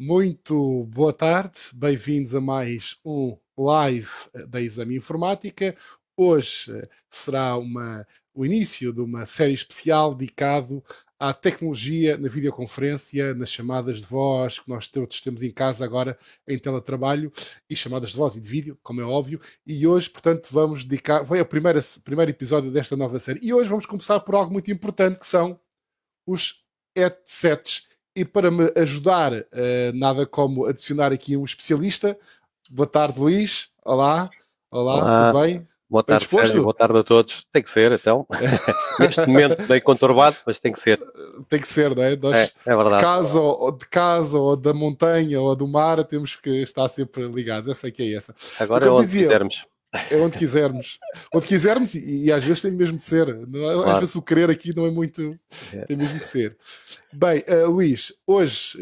[0.00, 4.08] Muito boa tarde, bem-vindos a mais um live
[4.46, 5.74] da Exame Informática.
[6.16, 10.84] Hoje eh, será uma, o início de uma série especial dedicado
[11.18, 16.16] à tecnologia na videoconferência, nas chamadas de voz que nós todos temos em casa agora
[16.46, 17.32] em teletrabalho
[17.68, 19.40] e chamadas de voz e de vídeo, como é óbvio.
[19.66, 21.24] E hoje, portanto, vamos dedicar.
[21.24, 21.80] Vai o primeiro
[22.30, 23.40] episódio desta nova série.
[23.42, 25.58] E hoje vamos começar por algo muito importante que são
[26.24, 26.54] os
[26.96, 27.87] headsets
[28.18, 29.44] e para me ajudar, uh,
[29.94, 32.18] nada como adicionar aqui um especialista.
[32.68, 33.68] Boa tarde, Luís.
[33.84, 34.28] Olá.
[34.72, 35.30] Olá, Olá.
[35.30, 35.68] tudo bem?
[35.88, 36.62] Boa tarde, Sérgio.
[36.64, 37.46] Boa tarde a todos.
[37.52, 38.26] Tem que ser, então.
[38.98, 41.00] Neste momento bem conturbado, mas tem que ser.
[41.48, 42.16] Tem que ser, não é?
[42.16, 42.96] Nós, é, é verdade.
[42.96, 47.22] De casa, ou, de casa, ou da montanha, ou do mar, temos que estar sempre
[47.28, 47.68] ligados.
[47.70, 48.34] Essa é que é essa.
[48.58, 49.64] Agora é onde dizia, quisermos.
[50.10, 50.98] É onde quisermos.
[51.34, 53.26] onde quisermos, e, e, às vezes tem mesmo de ser.
[53.46, 53.90] Claro.
[53.90, 55.38] Às vezes o querer aqui não é muito.
[55.72, 55.84] É.
[55.86, 56.56] Tem mesmo de ser.
[57.12, 58.78] Bem, uh, Luís, hoje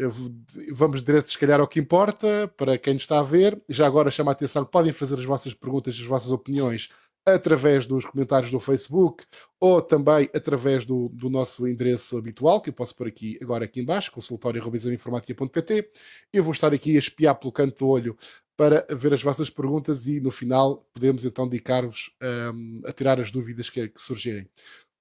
[0.73, 3.61] vamos direto, se calhar, ao que importa, para quem nos está a ver.
[3.69, 6.89] Já agora chama a atenção que podem fazer as vossas perguntas, as vossas opiniões
[7.27, 9.25] através dos comentários do Facebook
[9.59, 13.81] ou também através do, do nosso endereço habitual, que eu posso pôr aqui agora aqui
[13.81, 15.89] embaixo, consultório.informática.pt.
[16.31, 18.17] Eu vou estar aqui a espiar pelo canto do olho
[18.57, 22.11] para ver as vossas perguntas e no final podemos então dedicar-vos
[22.53, 24.49] um, a tirar as dúvidas que, que, surgirem.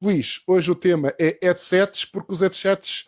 [0.01, 3.07] Luís, hoje o tema é headsets, porque os headsets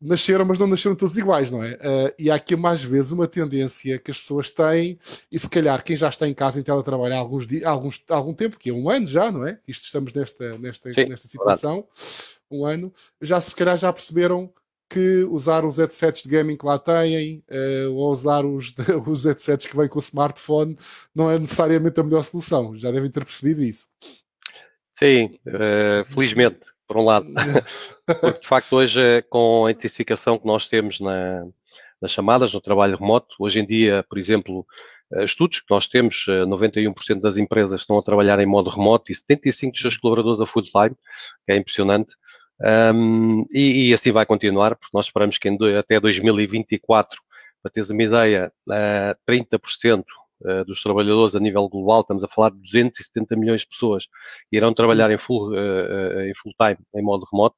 [0.00, 1.72] nasceram, mas não nasceram todos iguais, não é?
[1.72, 4.98] Uh, e há aqui mais vezes uma tendência que as pessoas têm,
[5.32, 8.34] e se calhar quem já está em casa em teletrabalho há alguns dias, alguns, algum
[8.34, 9.58] tempo, que é um ano já, não é?
[9.66, 11.90] Isto estamos nesta, nesta, Sim, nesta situação, claro.
[12.50, 12.92] um ano,
[13.22, 14.52] já se calhar já perceberam
[14.88, 18.74] que usar os headsets de gaming que lá têm uh, ou usar os,
[19.06, 20.76] os headsets que vêm com o smartphone
[21.14, 22.74] não é necessariamente a melhor solução.
[22.76, 23.86] Já devem ter percebido isso.
[24.94, 27.26] Sim, uh, felizmente, por um lado.
[28.06, 31.46] Porque de facto hoje, eh, com a intensificação que nós temos na,
[32.00, 34.66] nas chamadas, no trabalho remoto, hoje em dia, por exemplo,
[35.18, 39.72] estudos que nós temos, 91% das empresas estão a trabalhar em modo remoto e 75%
[39.72, 40.96] dos seus colaboradores a full time,
[41.44, 42.14] que é impressionante.
[42.60, 47.20] Um, e, e, assim vai continuar, porque nós esperamos que em, até 2024,
[47.62, 50.04] para teres uma ideia, uh, 30%
[50.40, 54.08] uh, dos trabalhadores a nível global, estamos a falar de 270 milhões de pessoas,
[54.50, 57.56] irão trabalhar em full, uh, em full time, em modo remoto,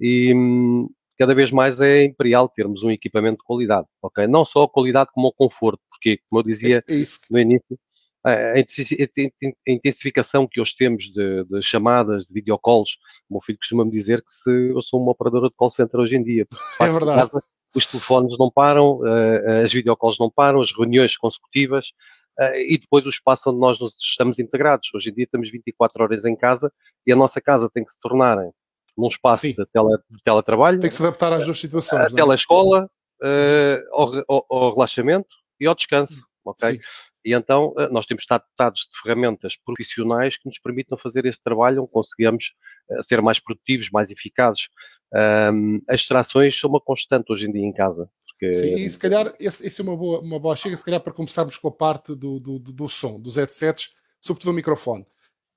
[0.00, 4.26] e um, cada vez mais é imperial termos um equipamento de qualidade, ok?
[4.26, 7.78] Não só a qualidade como o conforto, porque, como eu dizia é, é no início,
[8.24, 14.22] a intensificação que hoje temos de, de, chamadas, de videocalls, o meu filho costuma-me dizer
[14.22, 16.46] que se eu sou uma operadora de call center hoje em dia.
[16.80, 17.20] é verdade.
[17.20, 17.42] Casa,
[17.74, 19.00] os telefones não param,
[19.62, 21.92] as videocalls não param, as reuniões consecutivas
[22.54, 24.88] e depois o espaço onde nós estamos integrados.
[24.94, 26.72] Hoje em dia estamos 24 horas em casa
[27.06, 28.38] e a nossa casa tem que se tornar
[28.96, 30.80] num espaço de, tele, de, teletrabalho.
[30.80, 32.00] Tem que se adaptar às duas situações.
[32.00, 32.08] A é?
[32.08, 32.88] telescola,
[33.90, 36.22] ao, ao, ao, relaxamento e ao descanso.
[36.44, 36.80] Ok?
[37.24, 41.42] E então eh, nós temos estado dotados de ferramentas profissionais que nos permitam fazer esse
[41.42, 42.52] trabalho, onde conseguimos
[42.90, 44.68] eh, ser mais produtivos, mais eficazes.
[45.88, 48.08] As distrações são uma constante hoje em dia em casa.
[48.26, 48.54] Porque...
[48.54, 51.58] Sim, e se calhar esse é uma boa, uma boa chega, se calhar para começarmos
[51.58, 55.04] com a parte do, do, do som, dos headsets, sobretudo o microfone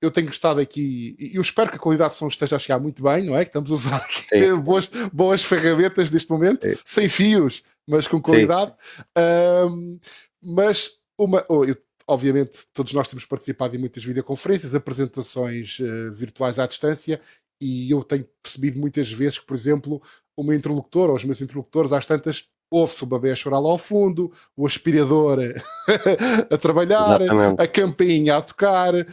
[0.00, 2.78] eu tenho estado aqui, e eu espero que a qualidade de som esteja a chegar
[2.78, 3.44] muito bem, não é?
[3.44, 4.06] Que estamos a usar
[4.62, 6.78] boas, boas ferramentas neste momento, Sim.
[6.84, 8.74] sem fios, mas com qualidade.
[9.16, 9.98] Um,
[10.42, 16.58] mas uma, oh, eu, obviamente, todos nós temos participado em muitas videoconferências, apresentações uh, virtuais
[16.58, 17.20] à distância,
[17.60, 20.02] e eu tenho percebido muitas vezes que, por exemplo,
[20.36, 23.70] o meu interlocutor ou os meus interlocutores, às tantas, ouve-se o bebê a chorar lá
[23.70, 25.38] ao fundo, o aspirador
[26.50, 27.62] a trabalhar, Exatamente.
[27.62, 29.04] a campainha a tocar, uh,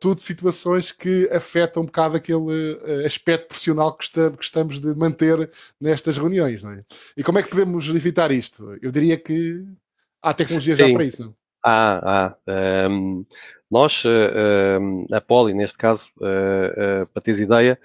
[0.00, 4.94] tudo situações que afetam um bocado aquele uh, aspecto profissional que, está, que estamos de
[4.94, 6.62] manter nestas reuniões.
[6.62, 6.84] Não é?
[7.16, 8.76] E como é que podemos evitar isto?
[8.82, 9.64] Eu diria que
[10.22, 11.34] Há tecnologia já para isso, não?
[11.64, 12.88] Há, há.
[12.88, 13.24] Um,
[13.70, 17.78] nós, uh, a Poli, neste caso, uh, uh, para teres ideia,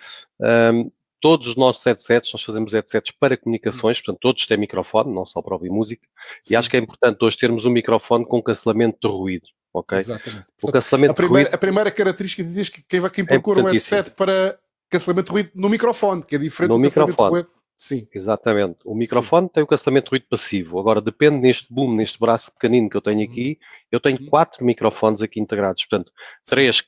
[0.73, 0.91] um,
[1.21, 5.41] todos os nossos headsets, nós fazemos headsets para comunicações, portanto, todos têm microfone, não só
[5.41, 6.07] para ouvir música,
[6.43, 6.53] Sim.
[6.53, 9.97] e acho que é importante hoje termos um microfone com cancelamento de ruído, ok?
[9.99, 10.45] Exatamente.
[10.61, 13.63] O cancelamento a, primeira, ruído, a primeira característica diz que quem, quem é procura é
[13.63, 14.57] um headset para
[14.89, 17.07] cancelamento de ruído no microfone, que é diferente no do microfone.
[17.07, 18.07] cancelamento de ruído Sim.
[18.13, 18.79] Exatamente.
[18.85, 19.53] O microfone Sim.
[19.53, 20.79] tem o cancelamento de ruído passivo.
[20.79, 23.59] Agora, depende neste boom, neste braço pequenino que eu tenho aqui,
[23.91, 24.27] eu tenho uhum.
[24.27, 25.85] quatro microfones aqui integrados.
[25.85, 26.11] Portanto,
[26.45, 26.81] três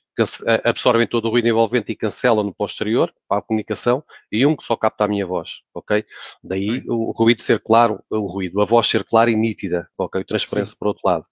[0.64, 4.64] absorvem todo o ruído envolvente e cancelam no posterior, para a comunicação, e um que
[4.64, 6.04] só capta a minha voz, ok?
[6.44, 10.24] Daí o ruído ser claro, o ruído, a voz ser clara e nítida, ok?
[10.24, 10.78] Transparência Sim.
[10.80, 11.25] por outro lado.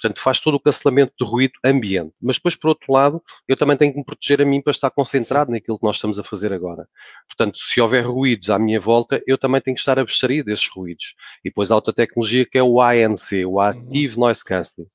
[0.00, 2.12] Portanto, faz todo o cancelamento de ruído ambiente.
[2.20, 4.90] Mas depois, por outro lado, eu também tenho que me proteger a mim para estar
[4.90, 5.52] concentrado Sim.
[5.52, 6.88] naquilo que nós estamos a fazer agora.
[7.28, 11.14] Portanto, se houver ruídos à minha volta, eu também tenho que estar abstraído desses ruídos.
[11.44, 14.20] E depois há outra tecnologia que é o ANC, o Active uhum.
[14.20, 14.88] Noise Cancelling.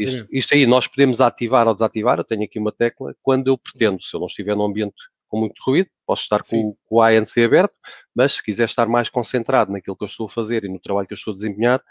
[0.00, 3.58] Isto, isto aí nós podemos ativar ou desativar, eu tenho aqui uma tecla, quando eu
[3.58, 4.94] pretendo, se eu não estiver num ambiente
[5.28, 7.74] com muito ruído, posso estar com, com, o ANC aberto,
[8.14, 11.06] mas se quiser estar mais concentrado naquilo que eu estou a fazer e no trabalho
[11.06, 11.82] que eu estou a desempenhar,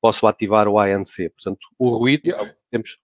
[0.00, 1.30] posso ativar o ANC.
[1.30, 2.54] Portanto, o ruído, yeah.
[2.70, 2.98] temos...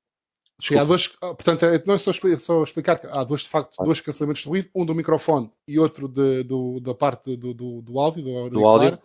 [0.60, 3.42] Sim, há dois, ah, portanto, é, não é só explicar, só explicar que há dois,
[3.42, 7.36] de facto, dois cancelamentos de ruído, um do microfone e outro de, do, da parte
[7.36, 8.98] do, do, do áudio, do, do áudio.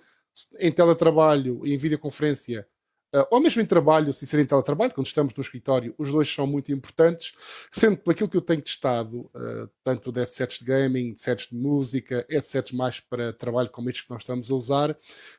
[0.59, 2.67] Em teletrabalho e em videoconferência,
[3.13, 6.29] uh, ou mesmo em trabalho, se ser em teletrabalho, quando estamos no escritório, os dois
[6.33, 7.33] são muito importantes,
[7.71, 11.55] sendo que aquilo que eu tenho testado, uh, tanto de headsets de gaming, headsets de
[11.55, 14.97] música, headsets mais para trabalho como estes que nós estamos a usar,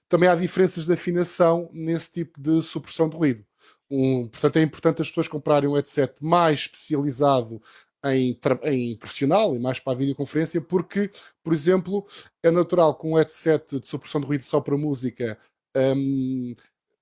[0.09, 3.45] também há diferenças de afinação nesse tipo de supressão de ruído.
[3.91, 7.61] Um, portanto, é importante as pessoas comprarem um headset mais especializado
[8.05, 11.11] em, em, profissional e mais para a videoconferência, porque,
[11.43, 12.07] por exemplo,
[12.43, 15.39] é natural que um headset de supressão de ruído só para música
[15.77, 16.55] um,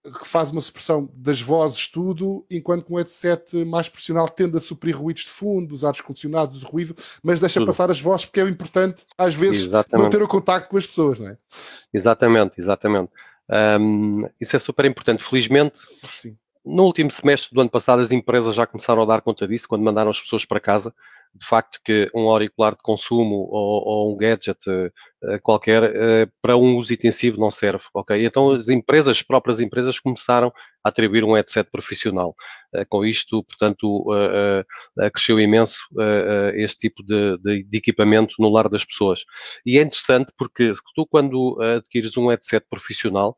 [0.03, 4.61] que faz uma supressão das vozes, tudo, enquanto que um headset mais profissional tende a
[4.61, 7.67] suprir ruídos de fundo, os ares condicionados, o ruído, mas deixa tudo.
[7.67, 10.05] passar as vozes porque é importante, às vezes, exatamente.
[10.05, 11.39] manter o contacto com as pessoas, não é?
[11.95, 13.11] Exatamente, exatamente.
[13.81, 15.23] Um, isso é super importante.
[15.23, 16.37] Felizmente, Sim.
[16.65, 19.83] no último semestre do ano passado, as empresas já começaram a dar conta disso, quando
[19.83, 20.93] mandaram as pessoas para casa,
[21.35, 26.57] de facto que um auricular de consumo ou, ou um gadget uh, qualquer uh, para
[26.57, 28.25] um uso intensivo não serve, ok?
[28.25, 30.53] Então as empresas, as próprias empresas começaram
[30.85, 32.35] a atribuir um headset profissional.
[32.75, 34.07] Uh, com isto, portanto,
[35.13, 35.79] cresceu imenso
[36.55, 39.25] este tipo de, de, de, equipamento no lar das pessoas.
[39.65, 43.37] E é interessante porque tu quando adquires um headset profissional,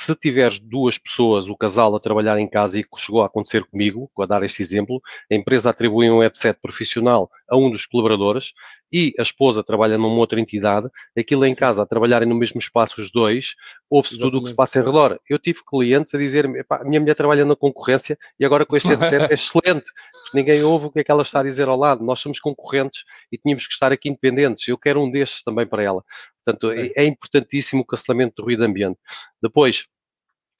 [0.00, 3.64] se tiveres duas pessoas, o casal, a trabalhar em casa e que chegou a acontecer
[3.64, 5.00] comigo, a dar este exemplo,
[5.30, 8.52] a empresa atribui um headset profissional a um dos colaboradores
[8.92, 11.60] e a esposa trabalha numa outra entidade, aquilo em Sim.
[11.60, 13.54] casa, a trabalharem no mesmo espaço os dois,
[13.88, 15.18] ouve-se tudo o que se passa em redor.
[15.28, 18.88] Eu tive clientes a dizer a minha mulher trabalha na concorrência e agora com este
[18.88, 21.76] headset é excelente, porque ninguém ouve o que é que ela está a dizer ao
[21.76, 22.04] lado.
[22.04, 24.66] Nós somos concorrentes e tínhamos que estar aqui independentes.
[24.66, 26.04] Eu quero um destes também para ela.
[26.44, 28.98] Portanto, é, é importantíssimo o cancelamento do ruído ambiente.
[29.42, 29.86] Depois,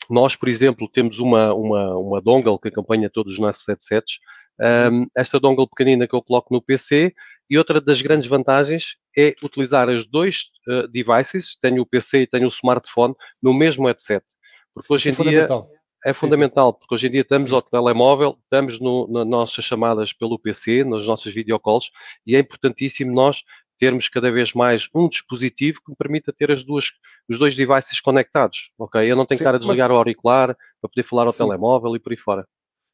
[0.08, 4.18] nós, por exemplo, temos uma, uma, uma dongle que acompanha todos os nossos headsets.
[4.60, 7.14] Um, esta dongle pequenina que eu coloco no PC
[7.50, 12.26] e outra das grandes vantagens é utilizar as dois uh, devices, tenho o PC e
[12.26, 14.25] tenho o smartphone, no mesmo headset.
[14.73, 15.73] Porque hoje Isso em é dia fundamental.
[16.06, 17.55] é fundamental, porque hoje em dia estamos Sim.
[17.56, 21.91] ao telemóvel, estamos no, nas nossas chamadas pelo PC, nas nossas videocalls,
[22.25, 23.43] e é importantíssimo nós
[23.81, 26.93] termos cada vez mais um dispositivo que me permita ter as duas,
[27.29, 29.11] os dois devices conectados, ok?
[29.11, 29.97] Eu não tenho Sim, que estar a desligar mas...
[29.97, 31.44] o auricular para poder falar ao Sim.
[31.44, 32.47] telemóvel e por aí fora.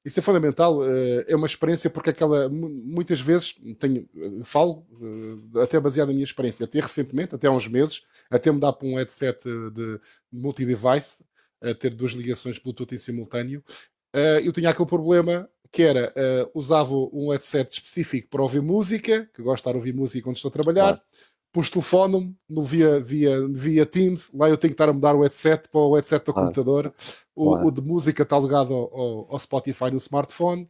[0.07, 5.63] Isso é fundamental, eh, é uma experiência porque aquela, muitas vezes, tenho, eh, falo, eh,
[5.65, 8.95] até baseado na minha experiência, até recentemente, até há uns meses, até dá para um
[8.95, 9.43] headset
[9.73, 10.01] de
[10.31, 11.25] multi-device,
[11.61, 13.65] a ter duas ligações Bluetooth em simultâneo,
[14.45, 16.13] eu tinha aquele problema que era,
[16.55, 20.53] usava um headset específico para ouvir música, que gosto de ouvir música quando estou a
[20.53, 21.01] trabalhar, claro
[21.57, 25.23] pus telefone no via, via, via Teams, lá eu tenho que estar a mudar o
[25.23, 26.49] headset para o headset do claro.
[26.49, 26.93] computador.
[27.35, 27.67] O, claro.
[27.67, 30.69] o, de música está ligado ao, ao, Spotify no smartphone.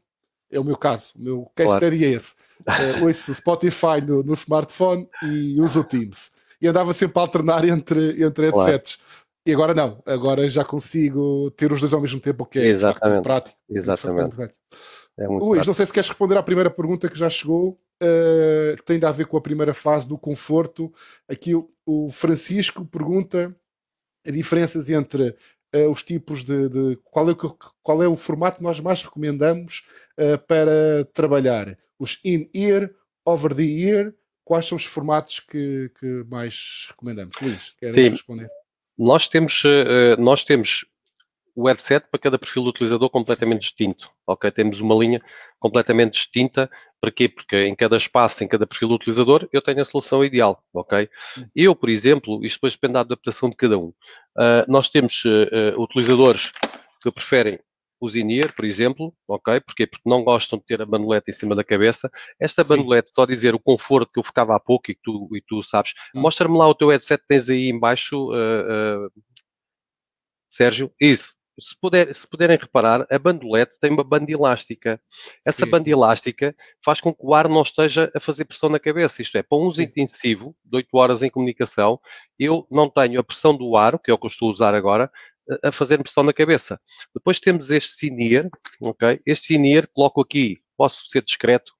[0.48, 1.14] É o meu caso.
[1.16, 1.92] O meu case claro.
[1.92, 2.36] é esse.
[2.60, 6.30] Uh, ouço Spotify no, no, smartphone e uso o Teams.
[6.62, 9.00] E andava sempre a alternar entre, entre headsets.
[9.44, 10.00] E agora não.
[10.06, 13.22] Agora já consigo ter os dois ao mesmo tempo, o que é Exatamente.
[13.24, 13.58] prático.
[13.68, 14.36] Exatamente.
[15.18, 15.66] É Luís, prático.
[15.66, 19.10] não sei se queres responder à primeira pergunta que já chegou uh, que tem a
[19.10, 20.92] ver com a primeira fase do conforto.
[21.28, 23.54] Aqui o, o Francisco pergunta
[24.26, 25.34] as diferenças entre
[25.74, 27.36] uh, os tipos de, de, qual, é o,
[27.82, 29.86] qual é o formato que nós mais recomendamos
[30.18, 31.78] uh, para trabalhar.
[31.98, 32.90] Os in-ear,
[33.24, 34.12] over-the-ear,
[34.44, 37.36] quais são os formatos que, que mais recomendamos?
[37.40, 38.48] Luís, queres responder?
[38.98, 39.62] Nós temos,
[40.18, 40.86] nós temos
[41.56, 44.10] o headset para cada perfil do utilizador completamente distinto.
[44.26, 45.22] Ok, temos uma linha
[45.58, 46.70] completamente distinta.
[47.00, 47.28] Para quê?
[47.28, 50.62] Porque em cada espaço, em cada perfil do utilizador, eu tenho a solução ideal.
[50.74, 51.08] Ok?
[51.38, 51.48] Hum.
[51.56, 53.88] Eu, por exemplo, isto depois depende da adaptação de cada um.
[54.36, 56.52] Uh, nós temos uh, uh, utilizadores
[57.02, 57.58] que preferem
[57.98, 59.58] os in-ear, por exemplo, ok?
[59.60, 59.86] Porquê?
[59.86, 62.10] Porque não gostam de ter a bandoleta em cima da cabeça.
[62.38, 62.76] Esta Sim.
[62.76, 65.62] bandoleta, só dizer o conforto que eu ficava há pouco e que tu, e tu
[65.62, 66.20] sabes, hum.
[66.20, 69.10] mostra-me lá o teu headset que tens aí embaixo, uh, uh,
[70.50, 70.90] Sérgio.
[71.00, 75.00] Isso, se, puder, se puderem reparar, a bandolete tem uma banda elástica.
[75.44, 75.70] Essa Sim.
[75.70, 79.22] banda elástica faz com que o ar não esteja a fazer pressão na cabeça.
[79.22, 82.00] Isto é, para um uso intensivo, de 8 horas em comunicação,
[82.38, 84.74] eu não tenho a pressão do ar, que é o que eu estou a usar
[84.74, 85.10] agora,
[85.62, 86.80] a fazer pressão na cabeça.
[87.14, 88.48] Depois temos este sinier,
[88.80, 89.20] ok?
[89.24, 91.72] Este sinier coloco aqui, posso ser discreto,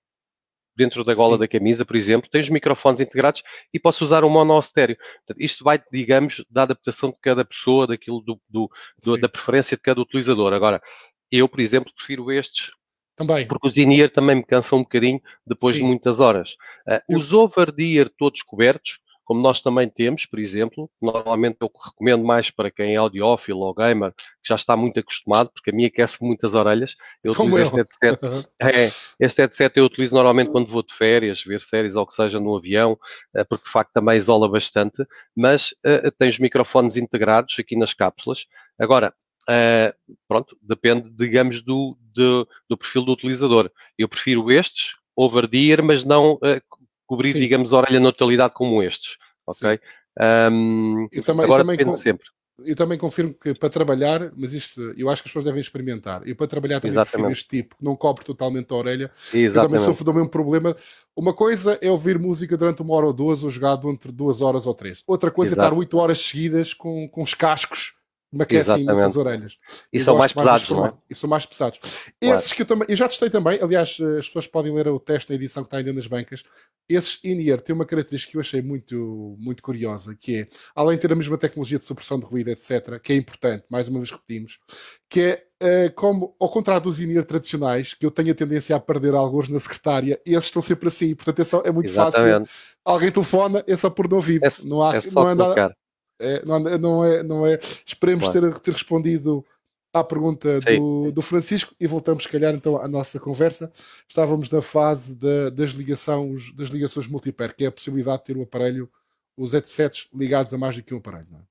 [0.76, 1.40] dentro da gola Sim.
[1.40, 3.42] da camisa, por exemplo, tem os microfones integrados
[3.73, 4.97] e posso usar um mono estéreo.
[4.97, 8.71] Portanto, isto vai, digamos, da adaptação de cada pessoa, daquilo do, do,
[9.02, 10.52] do da preferência de cada utilizador.
[10.52, 10.83] Agora,
[11.30, 12.71] eu, por exemplo, prefiro estes
[13.16, 13.47] também.
[13.47, 15.83] Porque os in-ear também me cansam um bocadinho depois Sim.
[15.83, 16.52] de muitas horas.
[16.87, 22.49] Uh, os over-ear todos cobertos, como nós também temos, por exemplo, normalmente eu recomendo mais
[22.49, 26.23] para quem é audiófilo ou gamer, que já está muito acostumado, porque a mim aquece
[26.23, 26.95] muitas orelhas.
[27.25, 28.21] Eu utilizo este headset.
[28.62, 32.14] é, este headset eu utilizo normalmente quando vou de férias, ver séries ou o que
[32.14, 32.97] seja no avião,
[33.35, 35.04] eh, porque de facto também isola bastante,
[35.35, 38.47] mas uh, tem os microfones integrados aqui nas cápsulas.
[38.78, 39.12] Agora,
[39.50, 43.73] uh, pronto, depende, digamos, do, do, do perfil do utilizador.
[43.99, 46.61] Eu prefiro estes, over-ear, mas não uh,
[47.07, 47.41] cobrir, Sim.
[47.41, 49.79] digamos, a orelha na totalidade como estes, ok?
[50.19, 52.27] Um, eu também, agora eu também depende com, sempre.
[52.65, 56.27] Eu também confirmo que para trabalhar, mas isto eu acho que as pessoas devem experimentar.
[56.27, 59.11] Eu para trabalhar também prefiro este tipo, que não cobre totalmente a orelha.
[59.15, 59.57] Exatamente.
[59.57, 60.75] Eu também sofro do mesmo problema.
[61.15, 64.67] Uma coisa é ouvir música durante uma hora ou duas, ou jogar entre duas horas
[64.67, 65.03] ou três.
[65.07, 65.63] Outra coisa Exato.
[65.63, 67.95] é estar oito horas seguidas com, com os cascos
[68.43, 69.59] aquecem nessas orelhas.
[69.93, 70.93] E são mais pesados, não é?
[71.09, 71.78] E são mais pesados.
[71.78, 72.37] Claro.
[72.37, 74.99] Esses que eu também, eu já testei também, aliás, eh, as pessoas podem ler o
[74.99, 76.43] teste na edição que está ainda nas bancas.
[76.88, 81.02] Esses in-ear têm uma característica que eu achei muito, muito curiosa, que é, além de
[81.02, 84.11] ter a mesma tecnologia de supressão de ruído, etc., que é importante, mais uma vez
[84.11, 84.59] repetimos,
[85.09, 88.78] que é Uh, como, ao contrário dos in tradicionais, que eu tenho a tendência a
[88.78, 92.47] perder alguns na secretária, esses estão sempre assim, portanto é, é muito Exatamente.
[92.47, 92.76] fácil.
[92.85, 94.45] Alguém telefona, é só por de ouvido.
[94.45, 95.75] É, não há, é só não é nada,
[96.19, 97.59] é, não, não, é, não é.
[97.85, 98.53] Esperemos claro.
[98.53, 99.45] ter, ter respondido
[99.93, 103.73] à pergunta do, do, Francisco e voltamos, se calhar, então à nossa conversa.
[104.09, 108.37] Estávamos na fase da, das, ligações, das ligações multipair, que é a possibilidade de ter
[108.37, 108.91] o aparelho,
[109.37, 111.29] os headsets ligados a mais do que um aparelho.
[111.31, 111.43] Não é?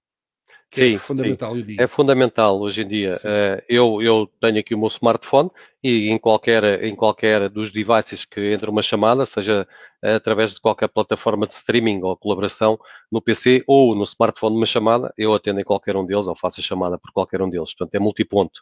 [0.81, 1.75] É sim, é fundamental, sim.
[1.79, 3.09] É fundamental hoje em dia.
[3.09, 5.49] Uh, eu, eu tenho aqui o meu smartphone
[5.83, 9.67] e em qualquer, em qualquer dos devices que entre uma chamada, seja
[10.01, 12.77] através de qualquer plataforma de streaming ou colaboração
[13.11, 16.59] no PC ou no smartphone uma chamada, eu atendo em qualquer um deles ou faço
[16.59, 17.73] a chamada por qualquer um deles.
[17.73, 18.61] Portanto, é multiponto.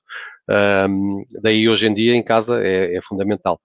[0.49, 3.59] Um, daí hoje em dia em casa é, é fundamental.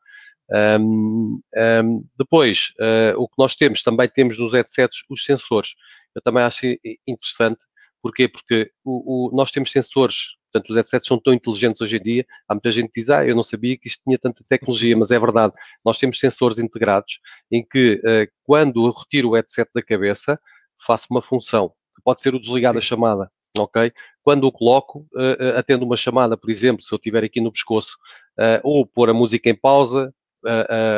[0.51, 1.41] Um,
[1.85, 5.75] um, depois, uh, o que nós temos, também temos nos headsets os sensores.
[6.15, 6.67] Eu também acho
[7.07, 7.61] interessante
[8.03, 8.29] Porquê?
[8.29, 12.27] Porque o, o, nós temos sensores, portanto, os headsets são tão inteligentes hoje em dia.
[12.49, 15.11] Há muita gente que diz, ah, eu não sabia que isto tinha tanta tecnologia, mas
[15.11, 15.53] é verdade.
[15.85, 20.39] Nós temos sensores integrados em que, uh, quando eu retiro o headset da cabeça,
[20.85, 23.31] faço uma função, que pode ser o desligar da chamada.
[23.57, 23.93] Ok?
[24.23, 27.97] Quando o coloco, uh, atendo uma chamada, por exemplo, se eu estiver aqui no pescoço,
[28.39, 30.15] uh, ou pôr a música em pausa,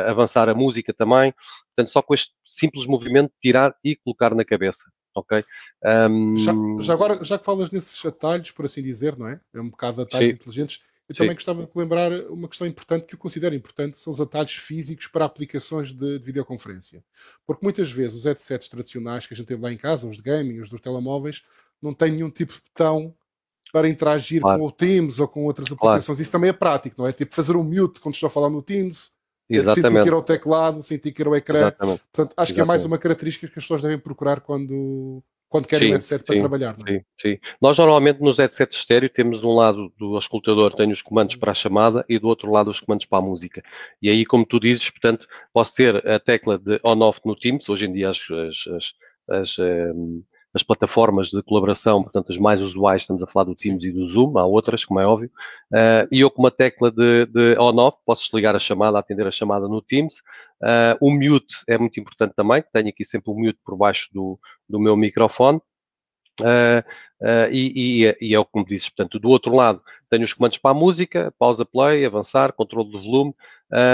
[0.06, 1.32] avançar a música também.
[1.74, 4.84] Portanto, só com este simples movimento, tirar e colocar na cabeça
[5.20, 5.44] ok?
[6.10, 6.36] Um...
[6.36, 9.40] Já, já, agora, já que falas nesses atalhos, por assim dizer, não é?
[9.54, 10.34] É um bocado atalhos Sim.
[10.34, 10.82] inteligentes.
[11.08, 11.18] Eu Sim.
[11.24, 15.08] também gostava de lembrar uma questão importante que eu considero importante, são os atalhos físicos
[15.08, 17.02] para aplicações de, de videoconferência.
[17.44, 20.22] Porque muitas vezes os headsets tradicionais que a gente tem lá em casa, os de
[20.22, 21.42] gaming, os dos telemóveis,
[21.82, 23.14] não têm nenhum tipo de botão
[23.72, 24.60] para interagir claro.
[24.60, 26.06] com o Teams ou com outras aplicações.
[26.06, 26.22] Claro.
[26.22, 27.12] Isso também é prático, não é?
[27.12, 29.12] Tipo fazer um mute quando estou a falar no Teams,
[29.50, 29.88] Exatamente.
[29.88, 31.58] sentir que era o teclado, sentir que era o ecrã.
[31.58, 32.02] Exatamente.
[32.12, 32.54] Portanto, acho Exatamente.
[32.54, 35.94] que é mais uma característica que as pessoas devem procurar quando, quando querem sim, um
[35.94, 36.76] headset para trabalhar.
[36.78, 36.98] Não é?
[36.98, 37.38] sim, sim.
[37.60, 41.54] Nós normalmente nos headsets estéreo temos um lado do auscultador tem os comandos para a
[41.54, 43.62] chamada e do outro lado os comandos para a música.
[44.00, 47.86] E aí, como tu dizes, portanto, posso ter a tecla de on-off no Teams, hoje
[47.86, 48.92] em dia as, as, as,
[49.28, 53.84] as um, as plataformas de colaboração, portanto, as mais usuais, estamos a falar do Teams
[53.84, 55.30] e do Zoom, há outras, como é óbvio,
[55.72, 59.30] uh, e eu com uma tecla de, de on-off posso desligar a chamada, atender a
[59.30, 60.16] chamada no Teams.
[60.62, 64.38] Uh, o mute é muito importante também, tenho aqui sempre o mute por baixo do,
[64.68, 65.60] do meu microfone.
[66.40, 66.80] Uh,
[67.20, 70.32] uh, e, e, e, é o que me dizes, portanto, do outro lado tenho os
[70.32, 73.34] comandos para a música, pausa play, avançar, controle do volume,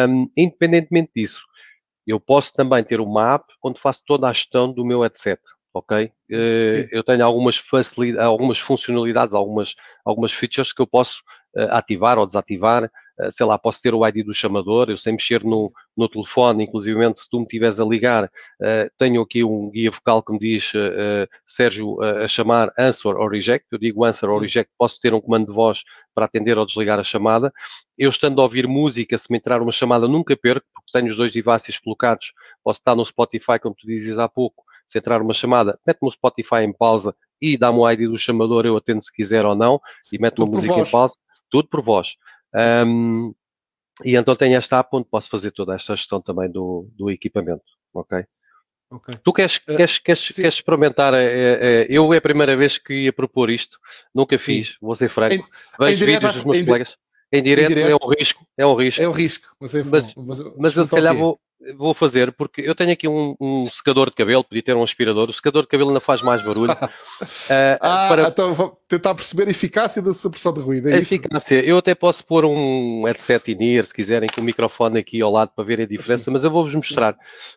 [0.08, 1.44] um, independentemente disso,
[2.06, 5.42] eu posso também ter uma app onde faço toda a gestão do meu headset,
[5.78, 6.06] ok?
[6.30, 11.20] Uh, eu tenho algumas facilidades, algumas funcionalidades, algumas, algumas features que eu posso
[11.56, 12.84] uh, ativar ou desativar.
[12.84, 16.64] Uh, sei lá, posso ter o ID do chamador, eu sei mexer no, no telefone,
[16.64, 18.30] inclusive se tu me estiveres a ligar,
[18.98, 20.72] tenho aqui um guia vocal que me diz,
[21.46, 23.66] Sérgio, a chamar answer or reject.
[23.72, 25.82] Eu digo answer or reject, posso ter um comando de voz
[26.14, 27.50] para atender ou desligar a chamada.
[27.96, 31.16] Eu estando a ouvir música, se me entrar uma chamada, nunca perco, porque tenho os
[31.16, 32.34] dois devices colocados.
[32.62, 36.10] Posso estar no Spotify, como tu dizes há pouco, se entrar uma chamada, mete-me o
[36.10, 39.80] Spotify em pausa e dá-me o ID do chamador, eu atendo se quiser ou não,
[40.12, 41.16] e meto uma música em pausa,
[41.50, 42.16] tudo por voz.
[42.54, 43.34] Um,
[44.04, 47.64] e então tenho esta app onde posso fazer toda esta gestão também do, do equipamento,
[47.92, 48.24] ok?
[48.88, 49.14] Okay.
[49.22, 51.12] Tu queres, uh, queres, queres, queres experimentar?
[51.12, 53.78] É, é, eu é a primeira vez que ia propor isto,
[54.14, 54.44] nunca sim.
[54.44, 55.34] fiz, vou ser franco.
[55.34, 56.96] Em, Vejo em vídeos dos meus em, colegas.
[57.32, 59.02] Em direto, em direto, é um risco, é um risco.
[59.02, 61.40] É um risco, mas, é, mas, mas, mas eu se calhar vou,
[61.76, 65.28] vou fazer, porque eu tenho aqui um, um, secador de cabelo, podia ter um aspirador,
[65.28, 66.72] o secador de cabelo ainda faz mais barulho.
[66.72, 66.78] uh,
[67.80, 68.28] ah, para...
[68.28, 70.88] então vou tentar perceber a eficácia da supressão de ruído.
[70.88, 74.98] É a eficácia, eu até posso pôr um headset in-ear, se quiserem, com o microfone
[74.98, 76.30] aqui ao lado para ver a diferença, Sim.
[76.30, 77.14] mas eu vou-vos mostrar.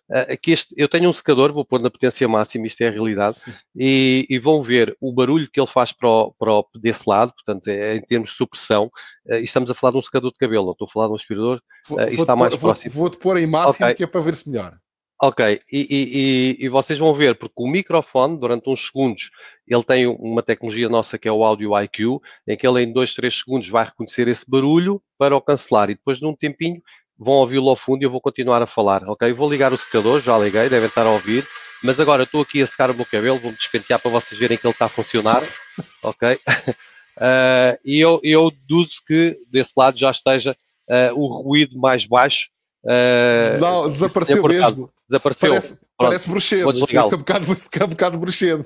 [0.10, 2.92] Uh, aqui este, eu tenho um secador, vou pôr na potência máxima, isto é a
[2.92, 3.38] realidade,
[3.76, 7.34] e, e, vão ver o barulho que ele faz para o, para o, desse lado,
[7.34, 8.90] portanto, é, em termos de supressão,
[9.28, 11.16] uh, estamos a falar de um secador de cabelo, não estou a falar de um
[11.16, 12.92] aspirador, vou, uh, está mais pôr, próximo.
[12.94, 13.89] Vou-te pôr em máximo, okay.
[13.94, 14.78] Que é para ver-se melhor.
[15.22, 19.32] Ok, e, e, e, vocês vão ver, porque o microfone, durante uns segundos,
[19.68, 23.16] ele tem uma tecnologia nossa que é o Audio IQ, em que ele em 2,
[23.16, 26.82] 3 segundos vai reconhecer esse barulho para o cancelar, e depois de um tempinho
[27.18, 29.34] vão ouvi-lo ao fundo e eu vou continuar a falar, ok?
[29.34, 31.46] Vou ligar o secador, já liguei, devem estar a ouvir,
[31.84, 34.66] mas agora estou aqui a secar o meu cabelo, vou-me despentear para vocês verem que
[34.66, 35.44] ele está a funcionar,
[36.02, 36.36] ok?
[36.36, 40.56] Uh, e eu, eu deduzo que desse lado já esteja
[40.88, 42.50] uh, o ruído mais baixo,
[42.84, 44.92] Uh, não, desapareceu mesmo.
[45.10, 45.50] Desapareceu.
[45.50, 46.72] Parece, parece bruxedo.
[46.72, 48.66] Isso é um bocado, um bocado bruxedo.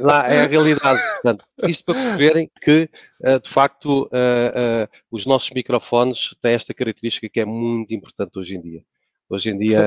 [0.00, 1.00] Lá é a realidade.
[1.14, 2.88] Portanto, isto para perceberem que,
[3.24, 8.56] uh, de facto, uh, os nossos microfones têm esta característica que é muito importante hoje
[8.56, 8.82] em dia.
[9.28, 9.78] Hoje em dia.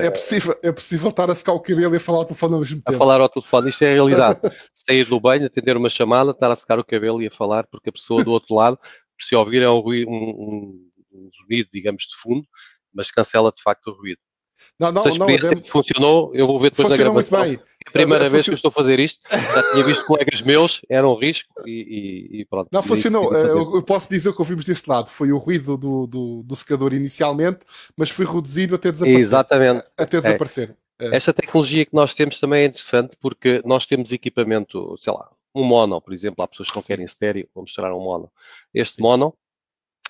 [0.00, 2.60] É possível, é possível estar a secar o cabelo e a falar ao telefone ao
[2.60, 2.94] mesmo tempo.
[2.94, 4.40] A falar ao telefone, isto é a realidade.
[4.72, 7.90] Sair do banho, atender uma chamada, estar a secar o cabelo e a falar, porque
[7.90, 8.78] a pessoa do outro lado,
[9.20, 12.46] se ouvir, é um, um, um zunido, digamos, de fundo,
[12.94, 14.20] mas cancela de facto o ruído.
[14.78, 15.62] Não, não, não, deve...
[15.64, 17.38] funcionou, eu vou ver depois da gravação.
[17.40, 17.66] Muito bem.
[17.84, 20.80] É a primeira vez que eu estou a fazer isto, já tinha visto colegas meus,
[20.88, 22.68] era um risco e, e, e pronto.
[22.72, 23.34] Não, funcionou.
[23.34, 25.08] Eu posso dizer que ouvimos deste lado.
[25.08, 27.60] Foi o ruído do, do, do secador inicialmente,
[27.96, 29.20] mas foi reduzido até desaparecer.
[29.20, 29.86] Exatamente.
[29.96, 30.76] Até desaparecer.
[30.98, 31.08] É.
[31.08, 31.16] É.
[31.16, 35.64] Esta tecnologia que nós temos também é interessante porque nós temos equipamento, sei lá, um
[35.64, 38.30] mono, por exemplo, há pessoas que não querem estéreo, vou mostrar um mono.
[38.72, 39.02] Este Sim.
[39.02, 39.34] mono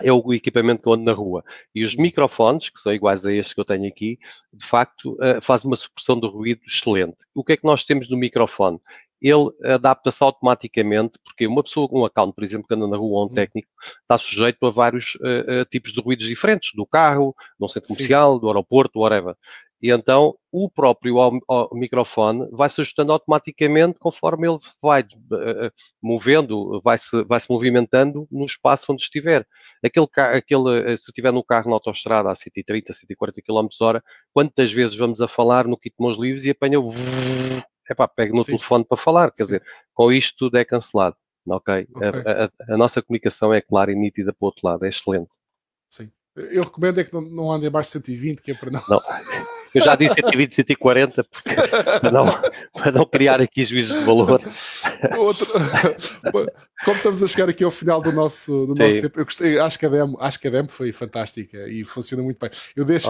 [0.00, 1.44] é o equipamento que eu ando na rua.
[1.74, 4.18] E os microfones, que são iguais a estes que eu tenho aqui,
[4.52, 7.16] de facto, uh, fazem uma supressão do ruído excelente.
[7.34, 8.80] O que é que nós temos no microfone?
[9.20, 13.20] Ele adapta-se automaticamente, porque uma pessoa com um account, por exemplo, que anda na rua
[13.20, 13.34] ou um uhum.
[13.34, 13.68] técnico,
[14.00, 18.34] está sujeito a vários uh, uh, tipos de ruídos diferentes, do carro, do centro comercial,
[18.34, 18.40] Sim.
[18.40, 19.36] do aeroporto, whatever.
[19.82, 21.16] E então o próprio
[21.72, 28.28] microfone vai se ajustando automaticamente conforme ele vai uh, movendo, vai se, vai se movimentando
[28.30, 29.44] no espaço onde estiver.
[29.84, 34.94] Aquele, aquele, se estiver no carro na autostrada a 130, 140 km hora, quantas vezes
[34.94, 36.86] vamos a falar no kit de mãos livres e apanha o
[37.90, 38.52] epá, pega no Sim.
[38.52, 39.46] telefone para falar, quer Sim.
[39.46, 41.16] dizer, com isto tudo é cancelado.
[41.44, 41.88] Ok?
[41.92, 42.08] okay.
[42.08, 45.32] A, a, a, nossa comunicação é clara e nítida para o outro lado, é excelente.
[45.90, 46.08] Sim.
[46.36, 48.80] Eu recomendo é que não, não andem abaixo de 120, que é para não.
[48.88, 49.00] não.
[49.74, 51.54] Eu já disse 120, 140, porque,
[52.00, 52.26] para, não,
[52.72, 54.40] para não criar aqui juízos de valor.
[55.18, 55.46] Outro,
[56.84, 59.78] como estamos a chegar aqui ao final do nosso, do nosso tempo, eu gostei, acho
[59.78, 62.50] que, a demo, acho que a demo foi fantástica e funciona muito bem.
[62.76, 63.08] Eu deixo,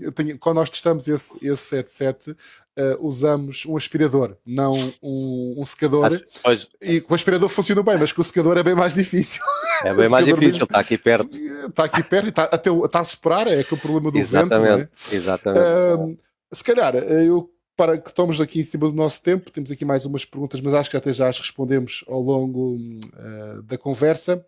[0.00, 2.34] eu tenho, quando nós testamos esse, esse headset,
[2.78, 6.10] Uh, usamos um aspirador, não um, um secador.
[6.44, 6.68] Pois.
[6.80, 9.42] E o aspirador funciona bem, mas com o secador é bem mais difícil.
[9.84, 11.36] É bem mais difícil, mesmo, está aqui perto.
[11.36, 14.76] Está aqui perto e está, até, está a superar, é aquele problema do Exatamente.
[14.76, 14.90] vento.
[15.10, 15.14] É?
[15.14, 15.64] Exatamente.
[15.64, 16.18] Uh,
[16.52, 19.84] se calhar, eh, eu para que estamos aqui em cima do nosso tempo, temos aqui
[19.84, 24.44] mais umas perguntas, mas acho que até já as respondemos ao longo uh, da conversa.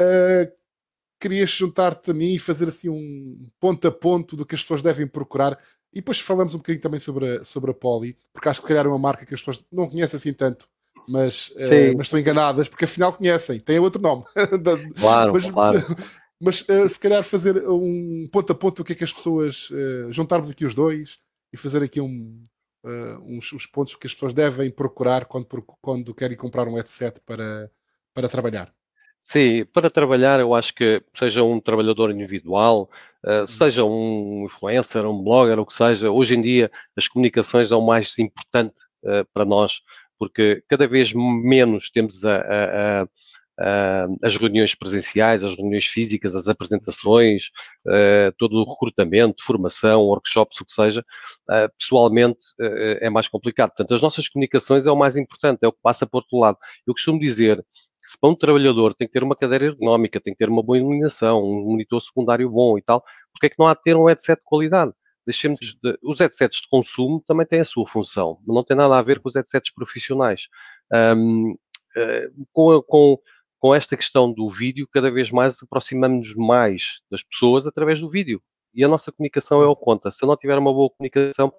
[0.00, 0.50] Uh,
[1.20, 4.82] querias juntar-te a mim e fazer assim um ponto a ponto do que as pessoas
[4.82, 5.58] devem procurar
[5.92, 8.86] e depois falamos um bocadinho também sobre a, sobre a Poli, porque acho que calhar
[8.86, 10.68] é uma marca que as pessoas não conhecem assim tanto,
[11.08, 14.24] mas, uh, mas estão enganadas, porque afinal conhecem, tem outro nome.
[14.98, 15.78] Claro, mas, claro.
[16.42, 19.68] Mas uh, se calhar fazer um ponto a ponto do que é que as pessoas,
[19.68, 21.18] uh, juntarmos aqui os dois
[21.52, 22.46] e fazer aqui um,
[23.26, 25.46] uns, uns, pontos que as pessoas devem procurar quando,
[25.82, 27.70] quando querem comprar um headset para,
[28.14, 28.72] para trabalhar.
[29.22, 32.90] Sim, para trabalhar, eu acho que seja um trabalhador individual,
[33.26, 37.80] uh, seja um influencer, um blogger, o que seja, hoje em dia as comunicações são
[37.80, 39.80] mais importante uh, para nós,
[40.18, 43.02] porque cada vez menos temos a, a,
[43.58, 47.50] a, as reuniões presenciais, as reuniões físicas, as apresentações,
[47.86, 51.04] uh, todo o recrutamento, formação, workshops, o que seja,
[51.78, 52.38] pessoalmente
[53.00, 53.70] é mais complicado.
[53.70, 56.58] Portanto, as nossas comunicações é o mais importante, é o que passa por outro lado.
[56.86, 57.64] Eu costumo dizer
[58.10, 60.76] se para um trabalhador tem que ter uma cadeira ergonómica, tem que ter uma boa
[60.76, 64.06] iluminação, um monitor secundário bom e tal, porque é que não há de ter um
[64.06, 64.92] headset de qualidade?
[65.24, 68.98] Deixemos de, os headsets de consumo também têm a sua função, mas não tem nada
[68.98, 70.48] a ver com os headsets profissionais.
[70.92, 73.18] Um, uh, com, com,
[73.60, 78.42] com esta questão do vídeo, cada vez mais aproximamos mais das pessoas através do vídeo.
[78.74, 80.10] E a nossa comunicação é o conta.
[80.10, 81.52] Se eu não tiver uma boa comunicação,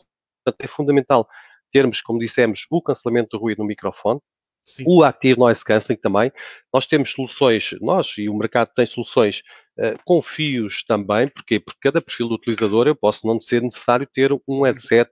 [0.60, 1.30] é fundamental
[1.72, 4.20] termos, como dissemos, o cancelamento do ruído no microfone,
[4.66, 4.84] Sim.
[4.88, 6.32] o Active Noise Cancelling também.
[6.74, 9.42] Nós temos soluções, nós e o mercado tem soluções
[9.80, 11.60] uh, com fios também, porquê?
[11.60, 15.10] Porque cada perfil do utilizador eu posso não ser necessário ter um headset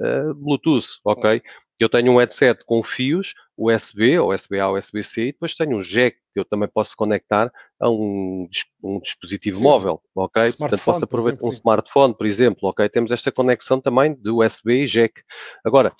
[0.00, 1.42] uh, Bluetooth, ok?
[1.78, 5.82] Eu tenho um headset com fios USB, ou USB-A ou USB-C, e depois tenho um
[5.82, 8.48] jack que eu também posso conectar a um,
[8.82, 9.64] um dispositivo sim.
[9.64, 10.44] móvel, ok?
[10.56, 11.58] Portanto, posso aproveitar exemplo, um sim.
[11.58, 12.88] smartphone, por exemplo, ok?
[12.88, 15.22] Temos esta conexão também de USB e jack.
[15.64, 15.92] Agora,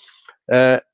[0.49, 0.92] uh,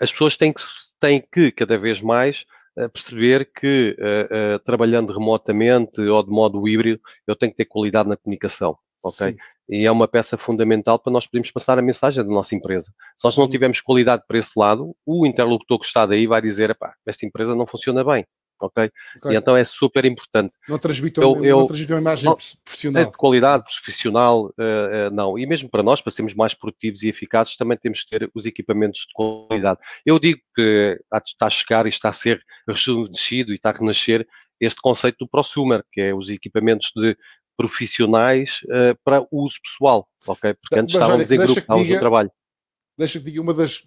[0.00, 0.62] as pessoas têm que,
[1.00, 2.44] têm que cada vez mais
[2.78, 8.08] uh, perceber que uh, trabalhando remotamente ou de modo híbrido, eu tenho que ter qualidade
[8.08, 9.32] na comunicação, ok?
[9.32, 9.36] Sim
[9.68, 12.92] e é uma peça fundamental para nós podermos passar a mensagem da nossa empresa.
[13.16, 16.74] Se nós não tivermos qualidade para esse lado, o interlocutor que está daí vai dizer,
[16.76, 18.26] pá, esta empresa não funciona bem,
[18.60, 18.90] ok?
[19.16, 19.32] okay.
[19.32, 20.52] E então é super importante.
[20.68, 23.02] Não transmite, eu, eu, não transmite uma imagem não, profissional.
[23.02, 25.38] É de qualidade, profissional, uh, uh, não.
[25.38, 28.46] E mesmo para nós, para sermos mais produtivos e eficazes, também temos que ter os
[28.46, 29.80] equipamentos de qualidade.
[30.04, 34.26] Eu digo que está a chegar e está a ser rejuvenescido e está a renascer
[34.60, 37.16] este conceito do prosumer, que é os equipamentos de
[37.56, 40.54] profissionais uh, para uso pessoal, ok?
[40.54, 42.30] Porque antes Mas, estávamos olha, em grupo, estávamos no trabalho.
[42.96, 43.82] Deixa que diga uma das.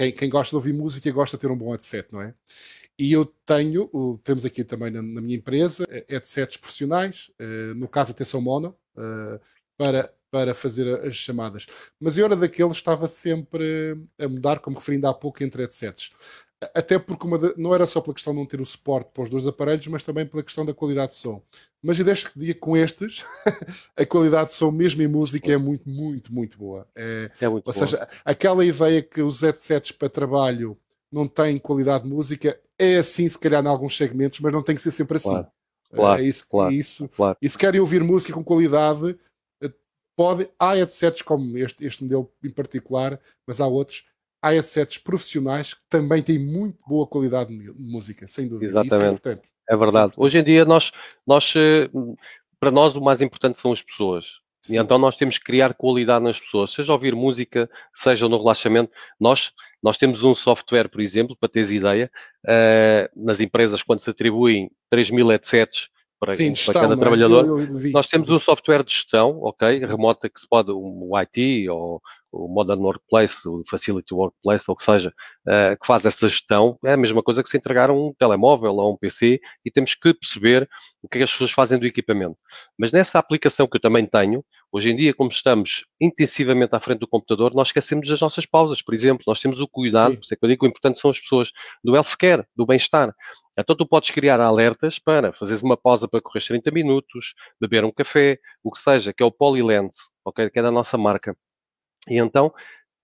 [0.00, 2.32] Quem, quem, gosta de ouvir música gosta de ter um bom headset, não é?
[2.98, 7.86] E eu tenho, temos aqui também na, na minha empresa, eh, headsets profissionais, uh, no
[7.86, 9.38] caso atenção mono, uh,
[9.76, 11.66] para, para fazer as chamadas.
[12.00, 16.12] Mas eu era daqueles estava sempre a mudar, como referindo há pouco, entre headsets.
[16.74, 19.30] Até porque de, não era só pela questão de não ter o suporte para os
[19.30, 21.42] dois aparelhos, mas também pela questão da qualidade de som.
[21.82, 23.24] Mas eu deixo que diga com estes,
[23.96, 26.86] a qualidade de som, mesmo em música, é muito, muito, muito boa.
[26.94, 27.86] É, é muito ou boa.
[27.86, 30.76] seja, aquela ideia que os headsets para trabalho
[31.10, 34.74] não têm qualidade de música, é assim, se calhar, em alguns segmentos, mas não tem
[34.74, 35.30] que ser sempre assim.
[35.30, 35.46] Claro.
[35.92, 37.08] Claro, é isso, claro, isso.
[37.08, 37.36] Claro.
[37.42, 39.18] E se querem ouvir música com qualidade,
[39.60, 39.72] eh,
[40.16, 44.04] pode, há headsets como este, este modelo em particular, mas há outros
[44.42, 48.80] há headsets profissionais que também têm muito boa qualidade de música, sem dúvida.
[48.80, 49.28] Exatamente.
[49.28, 50.12] É, é, verdade.
[50.16, 50.92] Hoje em dia, nós,
[51.26, 51.90] nós, eh,
[52.58, 54.40] para nós, o mais importante são as pessoas.
[54.62, 54.76] Sim.
[54.76, 58.92] E então nós temos que criar qualidade nas pessoas, seja ouvir música, seja no relaxamento.
[59.18, 62.10] Nós, nós temos um software, por exemplo, para teres ideia,
[62.46, 66.96] uh, nas empresas, quando se atribuem 3 mil headsets para, Sim, para cada é?
[66.98, 71.16] trabalhador, eu, eu nós temos um software de gestão, ok, remota, que se pode, um
[71.16, 75.12] IT ou o Modern Workplace, o Facility Workplace, ou o que seja,
[75.46, 78.92] uh, que faz essa gestão, é a mesma coisa que se entregar um telemóvel ou
[78.92, 80.68] um PC e temos que perceber
[81.02, 82.36] o que é que as pessoas fazem do equipamento.
[82.78, 87.00] Mas nessa aplicação que eu também tenho, hoje em dia, como estamos intensivamente à frente
[87.00, 90.34] do computador, nós esquecemos das nossas pausas, por exemplo, nós temos o cuidado, por isso
[90.34, 93.14] é que eu digo que o importante são as pessoas, do healthcare, do bem-estar.
[93.58, 97.90] Então tu podes criar alertas para fazeres uma pausa para correr 30 minutos, beber um
[97.90, 101.36] café, o que seja, que é o Polylens, ok, que é da nossa marca.
[102.08, 102.52] E então,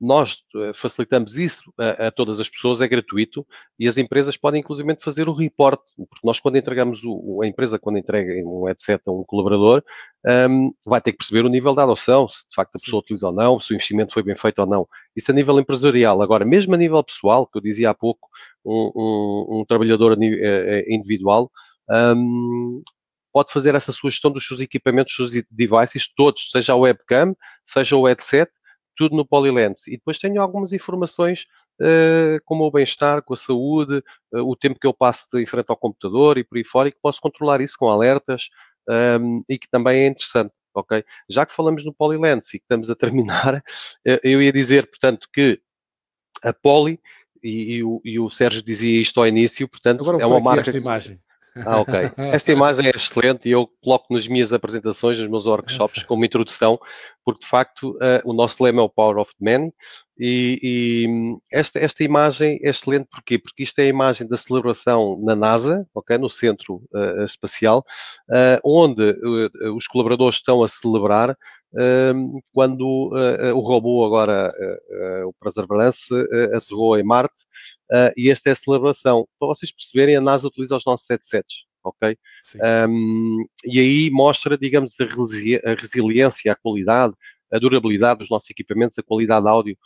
[0.00, 3.46] nós eh, facilitamos isso a, a, todas as pessoas, é gratuito
[3.78, 7.78] e as empresas podem inclusive fazer o report, porque nós quando entregamos, o, a empresa
[7.78, 9.82] quando entrega um headset a um colaborador,
[10.50, 13.28] um, vai ter que perceber o nível da adoção, se de facto a pessoa utiliza
[13.28, 14.87] ou não, se o investimento foi bem feito ou não.
[15.14, 16.20] Isso a nível empresarial.
[16.22, 18.28] Agora, mesmo a nível pessoal, que eu dizia há pouco,
[18.64, 21.50] um, um, um trabalhador eh, eh, individual,
[21.88, 22.82] um,
[23.32, 27.96] pode fazer essa sugestão dos seus equipamentos, dos seus devices, todos, seja a webcam, seja
[27.96, 28.50] o headset,
[28.96, 29.87] tudo no Polylens.
[29.87, 31.46] E depois tenho algumas informações
[31.80, 35.66] uh, como o bem-estar, com a saúde, uh, o tempo que eu passo de frente
[35.68, 38.48] ao computador e por aí fora, e que posso controlar isso com alertas
[38.88, 40.52] um, ehm, e que também é interessante.
[40.74, 41.02] Ok?
[41.28, 43.62] Já que falamos no Polylens e que estamos a terminar,
[44.22, 45.61] eu ia dizer, portanto, que
[46.42, 47.00] a Poly,
[47.42, 50.61] e, e, o, e o Sérgio dizia isto ao início, portanto, Agora, é uma marca.
[50.61, 51.20] Esta imagem.
[51.64, 51.94] Ah, ok.
[52.18, 56.78] Esta imagem é excelente e eu coloco nas minhas apresentações, nos meus workshops, como introdução,
[57.27, 59.73] porque de facto uh, o nosso lema é o Power of the Man
[60.17, 63.37] e, e, esta, esta imagem é excelente porquê?
[63.37, 67.85] Porque isto é a imagem da celebração na NASA, ok, no Centro uh, Espacial,
[68.31, 69.03] uh, onde
[69.75, 71.37] os colaboradores estão a celebrar
[71.77, 73.11] ehm, quando
[73.55, 74.53] o robô agora,
[75.27, 76.09] o Perseverance,
[76.55, 77.35] aterrou em Marte
[78.17, 79.27] e esta é a celebração.
[79.39, 82.16] Para vocês perceberem, a NASA utiliza os nossos headsets ok?
[82.88, 87.14] Um, e aí mostra, digamos, a, resili a, resiliência, a qualidade,
[87.53, 89.79] a durabilidade dos nossos equipamentos, a qualidade de áudio,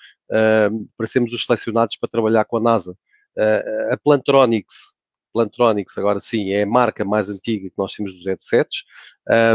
[0.73, 2.93] um, para sermos os selecionados para trabalhar com a NASA.
[3.37, 4.93] Uh, a Plantronics,
[5.33, 8.85] Plantronics, agora sim, é a marca mais antiga que nós temos dos headsets.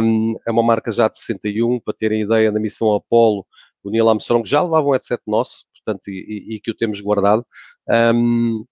[0.01, 3.45] Um, é uma marca já de 61, para terem ideia, na missão Apollo,
[3.83, 6.99] o Neil Armstrong já levava um headset nosso, portanto, e, e, e que o temos
[7.01, 7.45] guardado.
[7.87, 8.65] Um,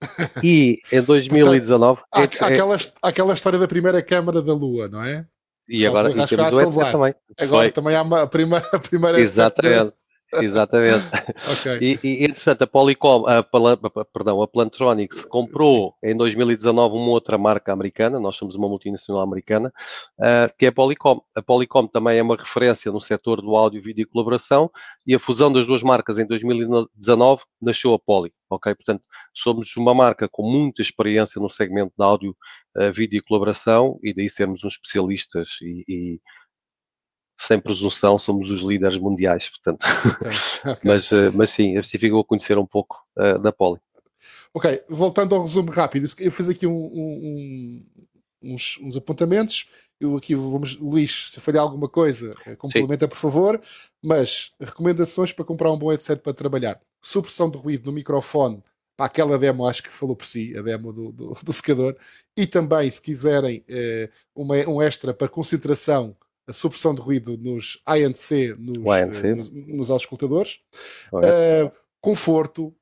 [0.42, 2.00] E em 2019.
[2.10, 5.26] Portanto, há, é, aquela, aquela história da primeira câmara da Lua, não é?
[5.68, 7.14] E agora e temos o headset também.
[7.38, 7.70] Agora Foi.
[7.70, 9.92] também há uma, a primeira, a primeira Exatamente.
[10.34, 11.04] Exatamente.
[11.52, 11.78] okay.
[11.80, 16.10] e, e, entretanto, a Polycom, a, a, perdão, a Plantronics comprou Sim.
[16.10, 19.72] em 2019 uma outra marca americana, nós somos uma multinacional americana,
[20.18, 21.20] uh, que é a Polycom.
[21.34, 24.70] A Polycom também é uma referência no setor do áudio, vídeo e colaboração,
[25.06, 28.32] e a fusão das duas marcas em 2019 nasceu a Poly.
[28.48, 32.36] Ok, portanto, somos uma marca com muita experiência no segmento de áudio,
[32.76, 36.20] uh, vídeo e colaboração, e daí sermos uns especialistas e, e
[37.40, 39.82] sem presunção, somos os líderes mundiais, portanto.
[39.82, 40.90] Okay, okay.
[40.90, 43.80] mas, eh, mas sim, assim ficou a conhecer um pouco uh, da Poli.
[44.52, 47.86] Ok, voltando ao resumo rápido, eu fiz aqui um, um,
[48.42, 49.66] uns, uns, apontamentos.
[49.98, 53.08] Eu aqui vamos, Luís, se falhar alguma coisa, eh, complementa sim.
[53.08, 53.60] por favor.
[54.02, 58.62] Mas recomendações para comprar um bom headset para trabalhar: supressão de ruído no microfone.
[58.98, 61.96] Para aquela demo, acho que falou por si, a demo do, do, do secador.
[62.36, 63.64] E também, se quiserem,
[64.34, 66.14] uma, um extra para concentração
[66.46, 70.60] a supressão de ruído nos ANC, nos, uh, nos, nos auscultadores.
[71.12, 72.74] Uh, conforto.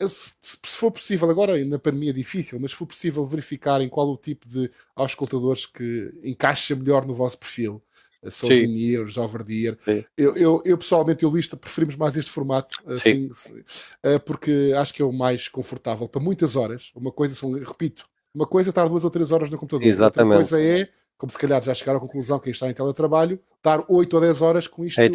[0.00, 4.08] Se, se, for possível, agora na pandemia é difícil, mas se for possível verificarem qual
[4.08, 7.82] o tipo de auscultadores que encaixa melhor no vosso perfil.
[8.28, 9.78] Sons in ears, over the ear.
[10.16, 15.00] Eu, eu, eu, pessoalmente, eu lista, preferimos mais este formato, assim, uh, porque acho que
[15.00, 16.90] é o mais confortável para muitas horas.
[16.94, 20.38] Uma coisa são, repito, uma coisa é estar duas ou três horas no computador, Exatamente.
[20.38, 20.88] outra coisa é
[21.20, 24.40] como se calhar já chegaram à conclusão quem está em teletrabalho, estar 8 ou 10
[24.40, 25.06] horas com isto é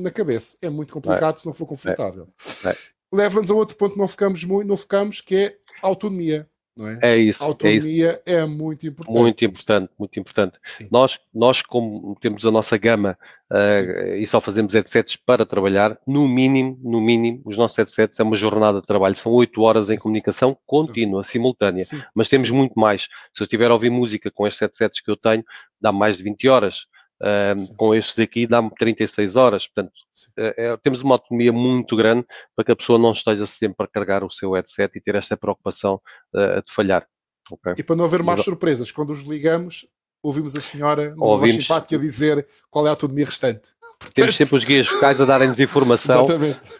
[0.00, 0.56] na cabeça.
[0.62, 1.38] É muito complicado é.
[1.40, 2.26] se não for confortável.
[2.64, 2.70] É.
[2.70, 2.76] é.
[3.12, 6.48] Leva-nos a outro ponto que não focamos muito, não focamos, que é autonomia.
[6.76, 6.98] Não é?
[7.02, 7.42] é isso.
[7.42, 8.42] A autonomia é, isso.
[8.42, 9.18] é muito importante.
[9.18, 10.58] Muito importante, muito importante.
[10.90, 13.18] Nós, nós, como temos a nossa gama
[13.50, 18.22] uh, e só fazemos headsets para trabalhar, no mínimo, no mínimo, os nossos headsets é
[18.22, 19.16] uma jornada de trabalho.
[19.16, 21.32] São 8 horas em comunicação contínua, Sim.
[21.32, 21.84] simultânea.
[21.84, 22.02] Sim.
[22.14, 22.56] Mas temos Sim.
[22.56, 23.08] muito mais.
[23.32, 25.44] Se eu estiver a ouvir música com estes headsets que eu tenho,
[25.80, 26.86] dá mais de 20 horas.
[27.22, 29.68] Uh, com estes aqui dá-me 36 horas.
[29.68, 29.92] Portanto,
[30.36, 33.86] uh, é, temos uma autonomia muito grande para que a pessoa não esteja sempre a
[33.86, 36.00] carregar o seu headset e ter esta preocupação
[36.34, 37.06] uh, de falhar.
[37.48, 37.74] Okay?
[37.78, 39.86] E para não haver mais surpresas, quando os ligamos,
[40.20, 41.64] ouvimos a senhora no ouvimos...
[41.64, 43.70] simpática dizer qual é a autonomia restante.
[43.98, 44.14] Portanto...
[44.14, 46.26] Temos sempre os guias vocais a darem-nos informação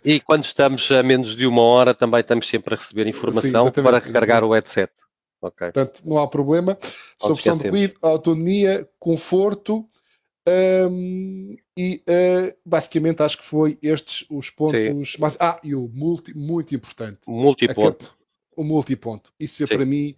[0.05, 3.83] e quando estamos a menos de uma hora também estamos sempre a receber informação Sim,
[3.83, 4.93] para recarregar o headset.
[5.41, 5.73] Okay.
[5.73, 6.79] Portanto, não há problema.
[7.21, 9.87] Solução de ruído, autonomia, conforto,
[10.49, 15.17] um, e uh, basicamente acho que foi estes os pontos.
[15.19, 17.21] Mas, ah, e o multi, muito importante.
[17.27, 18.17] Multiponto.
[18.57, 19.33] O multiponto.
[19.39, 20.17] Isso é para mim,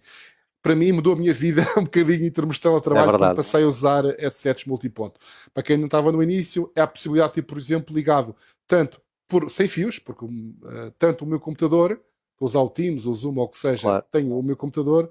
[0.61, 3.63] para mim mudou a minha vida um bocadinho em termos de teletrabalho é quando passei
[3.63, 5.19] a usar headsets multiponto.
[5.53, 8.35] Para quem não estava no início, é a possibilidade de ter, por exemplo, ligado
[8.67, 11.91] tanto por, sem fios, porque uh, tanto o meu computador,
[12.33, 14.05] estou a usar o Teams ou o Zoom ou o que seja, claro.
[14.11, 15.09] tenho o meu computador,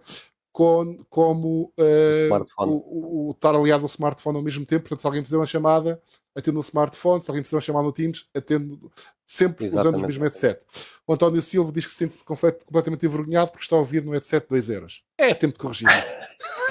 [0.55, 4.83] com, como uh, o, o, estar aliado ao smartphone ao mesmo tempo.
[4.83, 6.01] Portanto, se alguém fizer uma chamada,
[6.37, 8.91] atendo no smartphone, se alguém uma chamada no Teams, atendo
[9.27, 9.97] sempre Exatamente.
[9.97, 10.61] usando o mesmo headset.
[11.07, 14.47] O António Silva diz que se sente completamente envergonhado porque está a ouvir no headset
[14.49, 15.03] 2 euros.
[15.17, 16.15] É tempo de corrigir isso.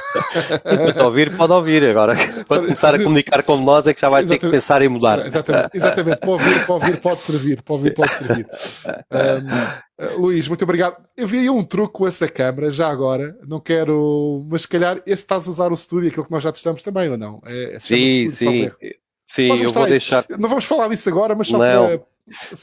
[0.63, 1.83] Pode ouvir, pode ouvir.
[1.85, 2.15] Agora,
[2.47, 5.25] quando começar a comunicar com nós, é que já vai ter que pensar em mudar.
[5.25, 6.19] Exatamente, exatamente.
[6.19, 7.61] Pode ouvir, pode ouvir, pode servir.
[7.63, 8.47] Pode ouvir, pode servir.
[9.13, 10.97] Um, uh, Luís, muito obrigado.
[11.15, 13.37] Eu vi aí um truque com essa câmera, já agora.
[13.47, 14.45] Não quero.
[14.49, 17.09] Mas se calhar esse estás a usar o estúdio, aquilo que nós já testamos também,
[17.09, 17.41] ou não?
[17.45, 18.69] É, sim, sim.
[19.33, 20.25] Sim, eu vou deixar.
[20.29, 21.87] Não vamos falar disso agora, mas só não.
[21.87, 22.05] para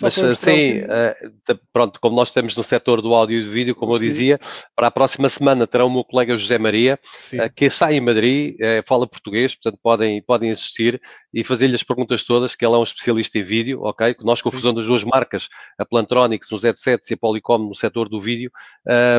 [0.01, 3.93] mas sim, uh, pronto, como nós estamos no setor do áudio e do vídeo, como
[3.93, 4.05] sim.
[4.05, 4.41] eu dizia,
[4.75, 6.99] para a próxima semana terá o meu colega José Maria,
[7.35, 11.01] uh, que está em Madrid, uh, fala português, portanto podem, podem assistir
[11.33, 14.17] e fazer-lhe as perguntas todas, que ele é um especialista em vídeo, ok?
[14.21, 17.75] Nós com a fusão das duas marcas, a Plantronics nos headsets e a Polycom no
[17.75, 18.51] setor do vídeo,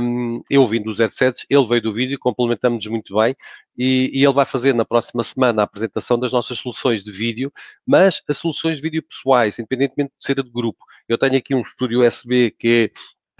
[0.03, 3.35] um, eu vim dos headsets, ele veio do vídeo, complementamos-nos muito bem
[3.77, 7.51] e, e, ele vai fazer na próxima semana a apresentação das nossas soluções de vídeo,
[7.87, 10.83] mas as soluções de vídeo pessoais, independentemente de ser de grupo.
[11.07, 12.91] Eu tenho aqui um estúdio USB que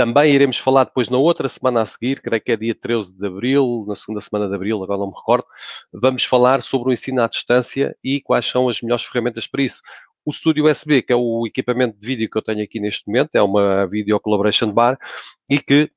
[0.01, 3.27] também iremos falar depois na outra semana a seguir, creio que é dia 13 de
[3.27, 5.45] abril, na segunda semana de abril, agora não me recordo.
[5.93, 9.79] Vamos falar sobre o ensino à distância e quais são as melhores ferramentas para isso.
[10.25, 13.29] O estúdio USB, que é o equipamento de vídeo que eu tenho aqui neste momento,
[13.35, 14.97] é uma Video Collaboration Bar
[15.47, 15.91] e que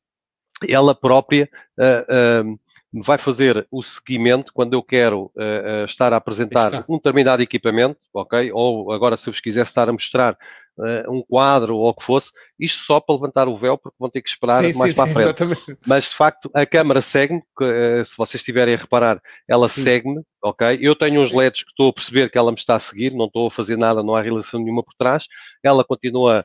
[0.68, 2.60] ela própria uh, uh,
[3.02, 8.52] vai fazer o seguimento quando eu quero uh, estar a apresentar um determinado equipamento, ok?
[8.52, 10.38] Ou agora se eu vos quisesse estar a mostrar
[10.78, 14.08] uh, um quadro ou o que fosse, isto só para levantar o véu, porque vão
[14.08, 15.24] ter que esperar sim, mais sim, para a frente.
[15.24, 15.78] Exatamente.
[15.84, 20.78] Mas de facto a câmara segue-me, uh, se vocês estiverem a reparar, ela segue-me, ok?
[20.80, 23.26] Eu tenho uns LEDs que estou a perceber que ela me está a seguir, não
[23.26, 25.26] estou a fazer nada, não há relação nenhuma por trás,
[25.64, 26.44] ela continua,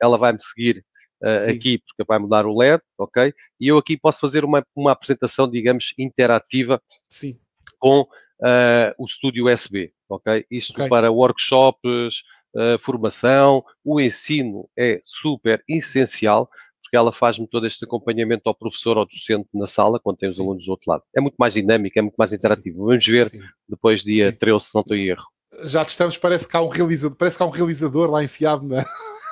[0.00, 0.84] ela vai-me seguir
[1.22, 3.32] uh, aqui, porque vai mudar o LED, ok?
[3.60, 7.38] E eu aqui posso fazer uma, uma apresentação, digamos, interativa Sim.
[7.78, 10.44] com uh, o estúdio USB, ok?
[10.50, 10.88] Isto okay.
[10.88, 12.22] para workshops,
[12.54, 16.50] uh, formação, o ensino é super essencial,
[16.82, 20.36] porque ela faz-me todo este acompanhamento ao professor ou docente na sala, quando tem os
[20.36, 20.42] Sim.
[20.42, 21.02] alunos do outro lado.
[21.16, 22.80] É muito mais dinâmico, é muito mais interativo.
[22.80, 22.84] Sim.
[22.86, 23.40] Vamos ver Sim.
[23.68, 24.36] depois dia Sim.
[24.36, 25.26] 13, se não estou em erro.
[25.64, 28.84] Já estamos, parece que há um realizador, parece que há um realizador lá enfiado na,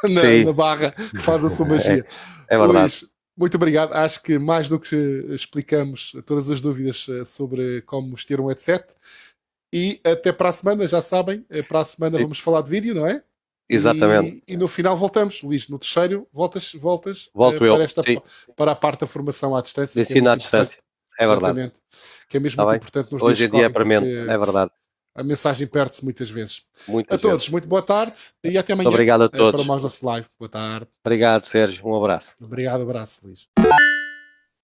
[0.09, 2.05] na, na barra que faz a sua magia.
[2.49, 2.79] É, é verdade.
[2.79, 3.05] Luís,
[3.37, 3.93] muito obrigado.
[3.95, 4.97] Acho que mais do que
[5.31, 8.85] explicamos todas as dúvidas eh, sobre como ter um headset.
[9.73, 12.25] E até para a semana, já sabem, eh, para a semana Sim.
[12.25, 13.23] vamos falar de vídeo, não é?
[13.69, 14.43] Exatamente.
[14.47, 18.03] E, e, no final voltamos, Luís, no terceiro voltas, voltas Volto uh, para, esta,
[18.57, 20.03] para a parte da formação à distância.
[20.03, 20.77] Ensino é à distância,
[21.19, 21.73] é verdade.
[22.29, 22.77] Que é mesmo tá muito bem?
[22.79, 24.73] importante nos Hoje em dia é para mim, é verdade.
[25.15, 26.63] A mensagem perde-se muitas vezes.
[26.87, 28.85] Muitas a todos, muito boa tarde e até amanhã.
[28.85, 29.61] Muito obrigado a todos.
[29.61, 30.27] Para mais nosso live.
[30.39, 30.87] Boa tarde.
[31.05, 31.87] Obrigado, Sérgio.
[31.87, 32.37] Um abraço.
[32.41, 33.49] Obrigado, abraço, Luís.